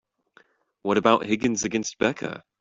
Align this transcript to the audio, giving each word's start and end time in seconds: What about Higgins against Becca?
What 0.81 0.97
about 0.97 1.27
Higgins 1.27 1.63
against 1.63 1.99
Becca? 1.99 2.43